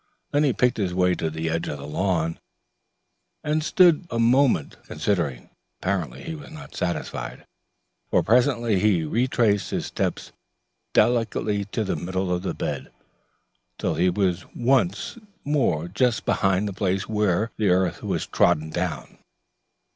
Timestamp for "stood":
3.63-4.07